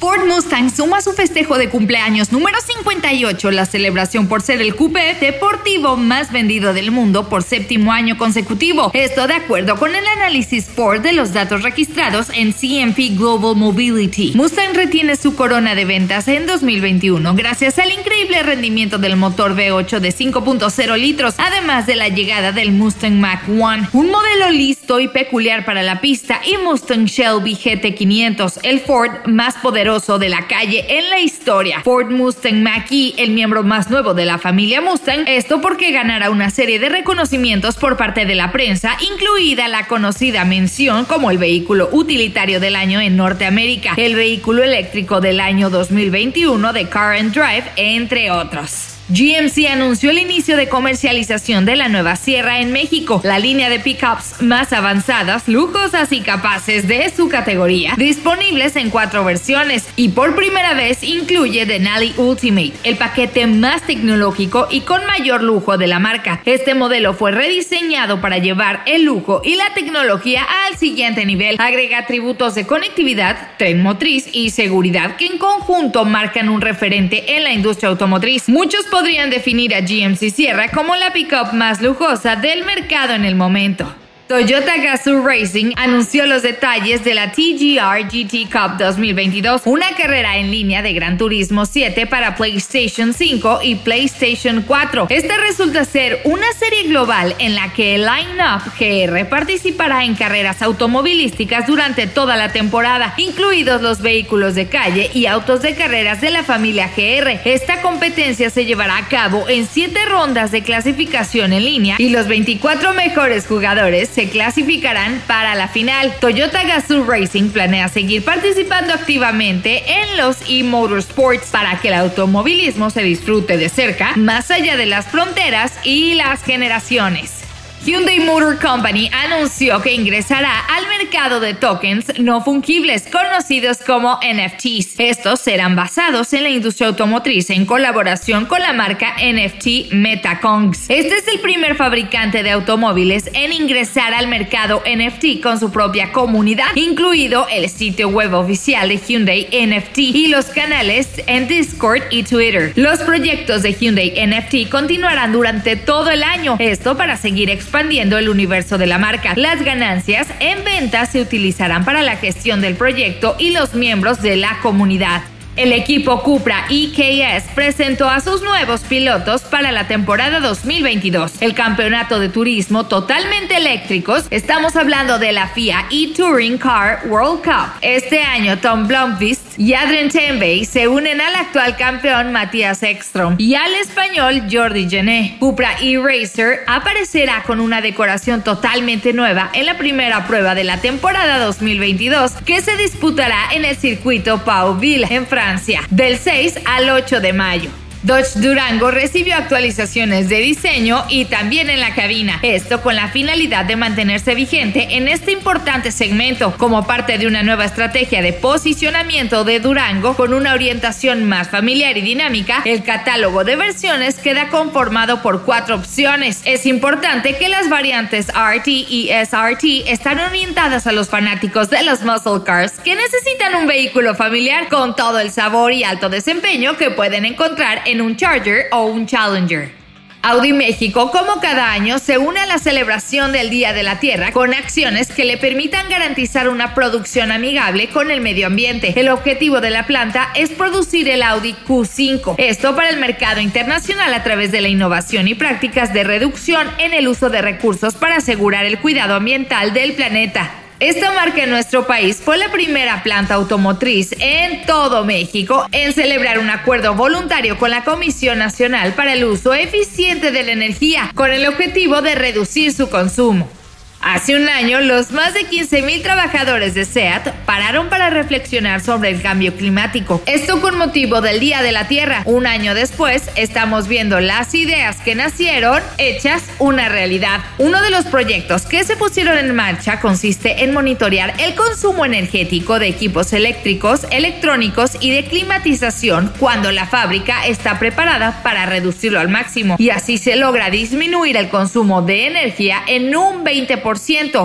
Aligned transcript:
Ford 0.00 0.24
Mustang 0.24 0.74
suma 0.74 1.02
su 1.02 1.12
festejo 1.12 1.58
de 1.58 1.68
cumpleaños 1.68 2.32
número 2.32 2.58
58, 2.58 3.50
la 3.50 3.66
celebración 3.66 4.28
por 4.28 4.40
ser 4.40 4.62
el 4.62 4.74
coupé 4.74 5.14
deportivo 5.20 5.98
más 5.98 6.32
vendido 6.32 6.72
del 6.72 6.90
mundo 6.90 7.28
por 7.28 7.42
séptimo 7.42 7.92
año 7.92 8.16
consecutivo. 8.16 8.90
Esto 8.94 9.26
de 9.26 9.34
acuerdo 9.34 9.76
con 9.76 9.94
el 9.94 10.06
análisis 10.06 10.64
Ford 10.64 11.02
de 11.02 11.12
los 11.12 11.34
datos 11.34 11.62
registrados 11.62 12.28
en 12.30 12.54
CMP 12.54 13.14
Global 13.18 13.56
Mobility. 13.56 14.32
Mustang 14.34 14.72
retiene 14.72 15.16
su 15.16 15.34
corona 15.34 15.74
de 15.74 15.84
ventas 15.84 16.28
en 16.28 16.46
2021 16.46 17.34
gracias 17.34 17.78
al 17.78 17.92
increíble 17.92 18.42
rendimiento 18.42 18.96
del 18.96 19.18
motor 19.18 19.54
V8 19.54 20.00
de 20.00 20.14
5.0 20.14 20.98
litros, 20.98 21.34
además 21.36 21.86
de 21.86 21.96
la 21.96 22.08
llegada 22.08 22.52
del 22.52 22.72
Mustang 22.72 23.20
Mach 23.20 23.46
1, 23.46 23.88
un 23.92 24.10
modelo 24.10 24.48
listo 24.48 24.98
y 24.98 25.08
peculiar 25.08 25.66
para 25.66 25.82
la 25.82 26.00
pista, 26.00 26.40
y 26.46 26.56
Mustang 26.56 27.04
Shelby 27.04 27.54
GT500, 27.54 28.60
el 28.62 28.80
Ford 28.80 29.26
más 29.26 29.56
poderoso 29.56 29.89
de 29.90 30.28
la 30.28 30.46
calle 30.46 30.98
en 30.98 31.10
la 31.10 31.18
historia. 31.18 31.80
Ford 31.80 32.10
Mustang 32.12 32.62
Mach-E, 32.62 33.14
el 33.16 33.32
miembro 33.32 33.64
más 33.64 33.90
nuevo 33.90 34.14
de 34.14 34.24
la 34.24 34.38
familia 34.38 34.80
Mustang, 34.80 35.24
esto 35.26 35.60
porque 35.60 35.90
ganará 35.90 36.30
una 36.30 36.50
serie 36.50 36.78
de 36.78 36.88
reconocimientos 36.88 37.74
por 37.74 37.96
parte 37.96 38.24
de 38.24 38.36
la 38.36 38.52
prensa, 38.52 38.96
incluida 39.12 39.66
la 39.66 39.88
conocida 39.88 40.44
mención 40.44 41.06
como 41.06 41.32
el 41.32 41.38
vehículo 41.38 41.88
utilitario 41.90 42.60
del 42.60 42.76
año 42.76 43.00
en 43.00 43.16
Norteamérica, 43.16 43.94
el 43.96 44.14
vehículo 44.14 44.62
eléctrico 44.62 45.20
del 45.20 45.40
año 45.40 45.70
2021 45.70 46.72
de 46.72 46.88
Car 46.88 47.16
and 47.16 47.34
Drive, 47.34 47.64
entre 47.74 48.30
otros. 48.30 48.99
GMC 49.12 49.66
anunció 49.66 50.10
el 50.10 50.20
inicio 50.20 50.56
de 50.56 50.68
comercialización 50.68 51.64
de 51.64 51.74
la 51.74 51.88
nueva 51.88 52.14
Sierra 52.14 52.60
en 52.60 52.72
México, 52.72 53.20
la 53.24 53.40
línea 53.40 53.68
de 53.68 53.80
pickups 53.80 54.40
más 54.40 54.72
avanzadas, 54.72 55.48
lujosas 55.48 56.12
y 56.12 56.20
capaces 56.20 56.86
de 56.86 57.10
su 57.10 57.28
categoría, 57.28 57.94
disponibles 57.96 58.76
en 58.76 58.88
cuatro 58.88 59.24
versiones 59.24 59.84
y 59.96 60.10
por 60.10 60.36
primera 60.36 60.74
vez 60.74 61.02
incluye 61.02 61.66
Denali 61.66 62.14
Ultimate, 62.18 62.74
el 62.84 62.98
paquete 62.98 63.48
más 63.48 63.82
tecnológico 63.82 64.68
y 64.70 64.82
con 64.82 65.04
mayor 65.06 65.42
lujo 65.42 65.76
de 65.76 65.88
la 65.88 65.98
marca. 65.98 66.40
Este 66.44 66.76
modelo 66.76 67.12
fue 67.12 67.32
rediseñado 67.32 68.20
para 68.20 68.38
llevar 68.38 68.82
el 68.86 69.02
lujo 69.02 69.42
y 69.44 69.56
la 69.56 69.74
tecnología 69.74 70.46
al 70.66 70.76
siguiente 70.76 71.26
nivel. 71.26 71.56
Agrega 71.58 71.98
atributos 71.98 72.54
de 72.54 72.64
conectividad, 72.64 73.56
tren 73.58 73.82
motriz 73.82 74.28
y 74.32 74.50
seguridad 74.50 75.16
que 75.16 75.26
en 75.26 75.38
conjunto 75.38 76.04
marcan 76.04 76.48
un 76.48 76.60
referente 76.60 77.36
en 77.36 77.42
la 77.42 77.52
industria 77.52 77.88
automotriz. 77.88 78.48
Muchos 78.48 78.86
podrían 79.00 79.30
definir 79.30 79.74
a 79.74 79.80
GMC 79.80 80.30
Sierra 80.30 80.68
como 80.68 80.94
la 80.94 81.10
pickup 81.10 81.54
más 81.54 81.80
lujosa 81.80 82.36
del 82.36 82.66
mercado 82.66 83.14
en 83.14 83.24
el 83.24 83.34
momento. 83.34 83.99
Toyota 84.30 84.76
Gazoo 84.76 85.26
Racing 85.26 85.72
anunció 85.74 86.24
los 86.24 86.42
detalles 86.42 87.02
de 87.02 87.14
la 87.14 87.32
TGR 87.32 88.04
GT 88.04 88.48
Cup 88.48 88.78
2022, 88.78 89.62
una 89.64 89.90
carrera 89.96 90.36
en 90.36 90.52
línea 90.52 90.82
de 90.82 90.92
Gran 90.92 91.18
Turismo 91.18 91.66
7 91.66 92.06
para 92.06 92.36
PlayStation 92.36 93.12
5 93.12 93.58
y 93.64 93.74
PlayStation 93.74 94.62
4. 94.62 95.08
Esta 95.10 95.36
resulta 95.38 95.84
ser 95.84 96.20
una 96.22 96.46
serie 96.52 96.84
global 96.84 97.34
en 97.40 97.56
la 97.56 97.72
que 97.72 97.96
el 97.96 98.02
Line-Up 98.02 98.70
GR 98.78 99.28
participará 99.28 100.04
en 100.04 100.14
carreras 100.14 100.62
automovilísticas 100.62 101.66
durante 101.66 102.06
toda 102.06 102.36
la 102.36 102.52
temporada, 102.52 103.14
incluidos 103.16 103.82
los 103.82 104.00
vehículos 104.00 104.54
de 104.54 104.68
calle 104.68 105.10
y 105.12 105.26
autos 105.26 105.60
de 105.62 105.74
carreras 105.74 106.20
de 106.20 106.30
la 106.30 106.44
familia 106.44 106.88
GR. 106.96 107.40
Esta 107.44 107.82
competencia 107.82 108.48
se 108.48 108.64
llevará 108.64 108.96
a 108.96 109.08
cabo 109.08 109.48
en 109.48 109.66
7 109.66 110.06
rondas 110.06 110.52
de 110.52 110.62
clasificación 110.62 111.52
en 111.52 111.64
línea 111.64 111.96
y 111.98 112.10
los 112.10 112.28
24 112.28 112.94
mejores 112.94 113.48
jugadores 113.48 114.19
se 114.20 114.28
clasificarán 114.28 115.22
para 115.26 115.54
la 115.54 115.66
final. 115.66 116.14
Toyota 116.20 116.62
Gazoo 116.62 117.04
Racing 117.04 117.48
planea 117.48 117.88
seguir 117.88 118.22
participando 118.22 118.92
activamente 118.92 119.82
en 119.90 120.18
los 120.18 120.36
e-motorsports 120.46 121.46
para 121.46 121.80
que 121.80 121.88
el 121.88 121.94
automovilismo 121.94 122.90
se 122.90 123.02
disfrute 123.02 123.56
de 123.56 123.70
cerca, 123.70 124.12
más 124.16 124.50
allá 124.50 124.76
de 124.76 124.84
las 124.84 125.06
fronteras 125.06 125.72
y 125.84 126.16
las 126.16 126.42
generaciones. 126.42 127.39
Hyundai 127.82 128.20
Motor 128.20 128.58
Company 128.58 129.08
anunció 129.10 129.80
que 129.80 129.94
ingresará 129.94 130.52
al 130.76 130.86
mercado 130.86 131.40
de 131.40 131.54
tokens 131.54 132.12
no 132.18 132.44
fungibles 132.44 133.04
conocidos 133.10 133.78
como 133.78 134.20
NFTs. 134.22 134.96
Estos 134.98 135.40
serán 135.40 135.76
basados 135.76 136.30
en 136.34 136.42
la 136.42 136.50
industria 136.50 136.88
automotriz 136.88 137.48
en 137.48 137.64
colaboración 137.64 138.44
con 138.44 138.60
la 138.60 138.74
marca 138.74 139.14
NFT 139.16 139.92
Metacongs. 139.92 140.90
Este 140.90 141.14
es 141.14 141.28
el 141.28 141.40
primer 141.40 141.74
fabricante 141.74 142.42
de 142.42 142.50
automóviles 142.50 143.30
en 143.32 143.50
ingresar 143.50 144.12
al 144.12 144.28
mercado 144.28 144.82
NFT 144.84 145.42
con 145.42 145.58
su 145.58 145.72
propia 145.72 146.12
comunidad, 146.12 146.76
incluido 146.76 147.46
el 147.50 147.70
sitio 147.70 148.08
web 148.08 148.34
oficial 148.34 148.90
de 148.90 148.98
Hyundai 148.98 149.48
NFT 149.52 149.98
y 149.98 150.28
los 150.28 150.46
canales 150.46 151.08
en 151.26 151.48
Discord 151.48 152.02
y 152.10 152.24
Twitter. 152.24 152.74
Los 152.76 152.98
proyectos 153.00 153.62
de 153.62 153.72
Hyundai 153.72 154.12
NFT 154.26 154.68
continuarán 154.70 155.32
durante 155.32 155.76
todo 155.76 156.10
el 156.10 156.22
año, 156.22 156.56
esto 156.58 156.98
para 156.98 157.16
seguir 157.16 157.48
expandiendo 157.70 158.18
el 158.18 158.28
universo 158.28 158.78
de 158.78 158.88
la 158.88 158.98
marca. 158.98 159.34
Las 159.36 159.62
ganancias 159.62 160.26
en 160.40 160.64
ventas 160.64 161.12
se 161.12 161.20
utilizarán 161.20 161.84
para 161.84 162.02
la 162.02 162.16
gestión 162.16 162.60
del 162.60 162.74
proyecto 162.74 163.36
y 163.38 163.50
los 163.50 163.74
miembros 163.74 164.20
de 164.22 164.36
la 164.36 164.58
comunidad. 164.60 165.22
El 165.54 165.72
equipo 165.72 166.22
Cupra 166.22 166.64
EKS 166.68 167.50
presentó 167.54 168.08
a 168.08 168.20
sus 168.20 168.42
nuevos 168.42 168.80
pilotos 168.80 169.42
para 169.42 169.70
la 169.70 169.86
temporada 169.86 170.40
2022. 170.40 171.42
El 171.42 171.54
campeonato 171.54 172.18
de 172.18 172.28
turismo 172.28 172.86
totalmente 172.86 173.56
eléctricos, 173.56 174.26
estamos 174.30 174.74
hablando 174.74 175.18
de 175.18 175.32
la 175.32 175.48
FIA 175.48 175.86
e-Touring 175.90 176.58
Car 176.58 177.02
World 177.06 177.42
Cup. 177.44 177.78
Este 177.82 178.22
año 178.22 178.58
Tom 178.58 178.88
Blomqvist 178.88 179.49
y 179.60 179.74
Adrian 179.74 180.08
Tenbey 180.08 180.64
se 180.64 180.88
unen 180.88 181.20
al 181.20 181.34
actual 181.34 181.76
campeón 181.76 182.32
Matías 182.32 182.82
Ekstrom 182.82 183.34
y 183.36 183.56
al 183.56 183.74
español 183.74 184.44
Jordi 184.50 184.88
Gené. 184.88 185.36
Cupra 185.38 185.74
E-Racer 185.82 186.60
aparecerá 186.66 187.42
con 187.42 187.60
una 187.60 187.82
decoración 187.82 188.42
totalmente 188.42 189.12
nueva 189.12 189.50
en 189.52 189.66
la 189.66 189.76
primera 189.76 190.26
prueba 190.26 190.54
de 190.54 190.64
la 190.64 190.80
temporada 190.80 191.38
2022 191.44 192.32
que 192.46 192.62
se 192.62 192.74
disputará 192.78 193.52
en 193.52 193.66
el 193.66 193.76
circuito 193.76 194.42
Pauville 194.46 195.06
en 195.10 195.26
Francia 195.26 195.82
del 195.90 196.16
6 196.16 196.60
al 196.64 196.88
8 196.88 197.20
de 197.20 197.32
mayo. 197.34 197.70
Dodge 198.02 198.36
Durango 198.36 198.90
recibió 198.90 199.36
actualizaciones 199.36 200.30
de 200.30 200.38
diseño 200.38 201.04
y 201.10 201.26
también 201.26 201.68
en 201.68 201.80
la 201.80 201.94
cabina, 201.94 202.38
esto 202.40 202.80
con 202.80 202.96
la 202.96 203.08
finalidad 203.08 203.66
de 203.66 203.76
mantenerse 203.76 204.34
vigente 204.34 204.96
en 204.96 205.06
este 205.06 205.32
importante 205.32 205.92
segmento 205.92 206.56
como 206.56 206.86
parte 206.86 207.18
de 207.18 207.26
una 207.26 207.42
nueva 207.42 207.66
estrategia 207.66 208.22
de 208.22 208.32
posicionamiento 208.32 209.44
de 209.44 209.60
Durango 209.60 210.16
con 210.16 210.32
una 210.32 210.54
orientación 210.54 211.28
más 211.28 211.50
familiar 211.50 211.98
y 211.98 212.00
dinámica. 212.00 212.62
El 212.64 212.84
catálogo 212.84 213.44
de 213.44 213.56
versiones 213.56 214.14
queda 214.14 214.48
conformado 214.48 215.20
por 215.20 215.42
cuatro 215.42 215.76
opciones. 215.76 216.40
Es 216.46 216.64
importante 216.64 217.36
que 217.36 217.50
las 217.50 217.68
variantes 217.68 218.28
RT 218.28 218.66
y 218.66 219.10
SRT 219.10 219.90
están 219.90 220.20
orientadas 220.20 220.86
a 220.86 220.92
los 220.92 221.10
fanáticos 221.10 221.68
de 221.68 221.82
los 221.82 222.00
muscle 222.00 222.44
cars 222.46 222.72
que 222.82 222.94
necesitan 222.94 223.56
un 223.56 223.66
vehículo 223.66 224.14
familiar 224.14 224.68
con 224.68 224.96
todo 224.96 225.20
el 225.20 225.30
sabor 225.30 225.74
y 225.74 225.84
alto 225.84 226.08
desempeño 226.08 226.78
que 226.78 226.90
pueden 226.90 227.26
encontrar 227.26 227.82
en 227.89 227.89
un 227.98 228.16
Charger 228.16 228.66
o 228.72 228.84
un 228.84 229.06
Challenger. 229.06 229.80
Audi 230.22 230.52
México, 230.52 231.10
como 231.10 231.40
cada 231.40 231.72
año, 231.72 231.98
se 231.98 232.18
une 232.18 232.40
a 232.40 232.46
la 232.46 232.58
celebración 232.58 233.32
del 233.32 233.48
Día 233.48 233.72
de 233.72 233.82
la 233.82 234.00
Tierra 234.00 234.32
con 234.32 234.52
acciones 234.52 235.08
que 235.08 235.24
le 235.24 235.38
permitan 235.38 235.88
garantizar 235.88 236.50
una 236.50 236.74
producción 236.74 237.32
amigable 237.32 237.88
con 237.88 238.10
el 238.10 238.20
medio 238.20 238.48
ambiente. 238.48 238.92
El 239.00 239.08
objetivo 239.08 239.62
de 239.62 239.70
la 239.70 239.86
planta 239.86 240.28
es 240.34 240.50
producir 240.50 241.08
el 241.08 241.22
Audi 241.22 241.54
Q5, 241.66 242.34
esto 242.36 242.76
para 242.76 242.90
el 242.90 243.00
mercado 243.00 243.40
internacional 243.40 244.12
a 244.12 244.22
través 244.22 244.52
de 244.52 244.60
la 244.60 244.68
innovación 244.68 245.26
y 245.26 245.34
prácticas 245.34 245.94
de 245.94 246.04
reducción 246.04 246.68
en 246.76 246.92
el 246.92 247.08
uso 247.08 247.30
de 247.30 247.40
recursos 247.40 247.94
para 247.94 248.16
asegurar 248.16 248.66
el 248.66 248.78
cuidado 248.78 249.14
ambiental 249.14 249.72
del 249.72 249.94
planeta. 249.94 250.50
Esta 250.80 251.12
marca 251.12 251.44
en 251.44 251.50
nuestro 251.50 251.86
país 251.86 252.22
fue 252.24 252.38
la 252.38 252.50
primera 252.50 253.02
planta 253.02 253.34
automotriz 253.34 254.14
en 254.18 254.64
todo 254.64 255.04
México 255.04 255.66
en 255.72 255.92
celebrar 255.92 256.38
un 256.38 256.48
acuerdo 256.48 256.94
voluntario 256.94 257.58
con 257.58 257.70
la 257.70 257.84
Comisión 257.84 258.38
Nacional 258.38 258.94
para 258.94 259.12
el 259.12 259.26
Uso 259.26 259.52
Eficiente 259.52 260.30
de 260.30 260.42
la 260.42 260.52
Energía, 260.52 261.12
con 261.14 261.30
el 261.30 261.46
objetivo 261.46 262.00
de 262.00 262.14
reducir 262.14 262.72
su 262.72 262.88
consumo. 262.88 263.59
Hace 264.02 264.34
un 264.34 264.48
año, 264.48 264.80
los 264.80 265.10
más 265.10 265.34
de 265.34 265.46
15.000 265.46 266.02
trabajadores 266.02 266.72
de 266.72 266.86
SEAT 266.86 267.34
pararon 267.44 267.90
para 267.90 268.08
reflexionar 268.08 268.80
sobre 268.80 269.10
el 269.10 269.20
cambio 269.20 269.54
climático. 269.54 270.22
Esto 270.24 270.62
con 270.62 270.78
motivo 270.78 271.20
del 271.20 271.38
Día 271.38 271.60
de 271.60 271.72
la 271.72 271.86
Tierra. 271.86 272.22
Un 272.24 272.46
año 272.46 272.74
después, 272.74 273.28
estamos 273.36 273.88
viendo 273.88 274.18
las 274.20 274.54
ideas 274.54 274.96
que 275.02 275.14
nacieron 275.14 275.82
hechas 275.98 276.44
una 276.58 276.88
realidad. 276.88 277.40
Uno 277.58 277.82
de 277.82 277.90
los 277.90 278.06
proyectos 278.06 278.62
que 278.62 278.84
se 278.84 278.96
pusieron 278.96 279.36
en 279.36 279.54
marcha 279.54 280.00
consiste 280.00 280.64
en 280.64 280.72
monitorear 280.72 281.34
el 281.38 281.54
consumo 281.54 282.06
energético 282.06 282.78
de 282.78 282.88
equipos 282.88 283.34
eléctricos, 283.34 284.06
electrónicos 284.10 284.92
y 285.00 285.10
de 285.10 285.26
climatización 285.26 286.32
cuando 286.38 286.72
la 286.72 286.86
fábrica 286.86 287.46
está 287.46 287.78
preparada 287.78 288.42
para 288.42 288.64
reducirlo 288.64 289.20
al 289.20 289.28
máximo. 289.28 289.76
Y 289.78 289.90
así 289.90 290.16
se 290.16 290.36
logra 290.36 290.70
disminuir 290.70 291.36
el 291.36 291.50
consumo 291.50 292.00
de 292.00 292.28
energía 292.28 292.82
en 292.86 293.14
un 293.14 293.44
20% 293.44 293.89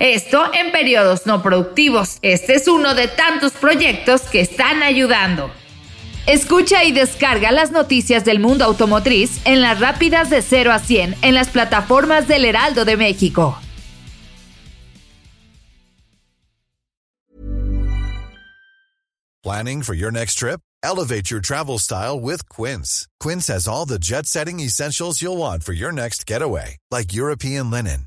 esto 0.00 0.50
en 0.54 0.72
periodos 0.72 1.26
no 1.26 1.42
productivos. 1.42 2.18
Este 2.22 2.54
es 2.54 2.68
uno 2.68 2.94
de 2.94 3.08
tantos 3.08 3.52
proyectos 3.52 4.22
que 4.22 4.40
están 4.40 4.82
ayudando. 4.82 5.50
Escucha 6.26 6.84
y 6.84 6.92
descarga 6.92 7.52
las 7.52 7.70
noticias 7.70 8.24
del 8.24 8.38
mundo 8.38 8.64
automotriz 8.64 9.40
en 9.44 9.60
las 9.60 9.80
rápidas 9.80 10.30
de 10.30 10.40
0 10.40 10.72
a 10.72 10.78
100 10.78 11.16
en 11.20 11.34
las 11.34 11.48
plataformas 11.48 12.26
del 12.28 12.46
Heraldo 12.46 12.84
de 12.84 12.96
México. 12.96 13.58
Planning 19.42 19.82
for 19.82 19.94
your 19.94 20.10
next 20.10 20.38
trip? 20.38 20.60
Elevate 20.82 21.30
your 21.30 21.40
travel 21.42 21.78
style 21.78 22.18
with 22.18 22.48
Quince. 22.48 23.06
Quince 23.20 23.48
has 23.48 23.68
all 23.68 23.84
the 23.84 23.98
jet 23.98 24.24
setting 24.24 24.58
essentials 24.60 25.20
you'll 25.20 25.36
want 25.36 25.62
for 25.62 25.74
your 25.74 25.92
next 25.92 26.26
getaway, 26.26 26.78
like 26.90 27.12
European 27.12 27.70
linen 27.70 28.06